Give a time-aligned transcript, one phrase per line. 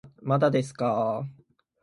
[0.23, 1.27] まだですかー